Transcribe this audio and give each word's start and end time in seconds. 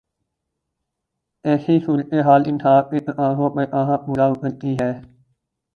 ایسی 1.45 1.75
صورتحال 1.85 2.41
انصاف 2.47 2.89
کے 2.91 2.99
تقاضوں 3.05 3.49
پر 3.55 3.65
کہاں 3.71 3.97
پورا 3.97 4.25
اترتی 4.25 4.75
ہے؟ 4.81 4.91